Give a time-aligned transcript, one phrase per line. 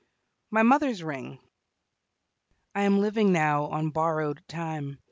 [0.49, 1.37] MY MOTHER'S RING
[2.73, 4.99] I am living now on borrowed time.